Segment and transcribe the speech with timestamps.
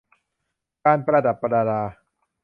[0.85, 1.81] การประดับประดา